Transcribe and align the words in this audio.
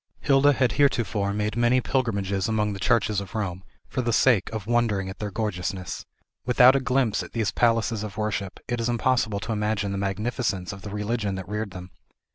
Hilda 0.21 0.53
had 0.53 0.71
heretofore 0.71 1.31
made 1.31 1.55
many 1.55 1.79
pilgrimages 1.79 2.47
among 2.47 2.73
the 2.73 2.79
churches 2.79 3.21
of 3.21 3.35
Rome, 3.35 3.63
for 3.87 4.01
the 4.01 4.11
sake 4.11 4.49
of 4.51 4.65
wondering 4.65 5.09
at 5.09 5.19
their 5.19 5.29
gorgeousness. 5.29 6.07
Without 6.43 6.75
a 6.75 6.79
glimpse 6.79 7.21
at 7.21 7.33
these 7.33 7.51
palaces 7.51 8.01
of 8.01 8.17
worship, 8.17 8.59
it 8.67 8.79
is 8.81 8.89
impossible 8.89 9.39
to 9.41 9.51
imagine 9.51 9.91
the 9.91 9.99
magnificence 9.99 10.73
of 10.73 10.81
the 10.81 10.89
religion 10.89 11.35
that 11.35 11.47
reared 11.47 11.69
them. 11.69 11.91